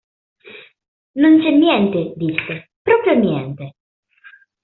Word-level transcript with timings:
Non 1.21 1.39
c'è 1.39 1.51
niente, 1.51 2.13
disse, 2.15 2.71
proprio 2.81 3.13
niente. 3.19 3.75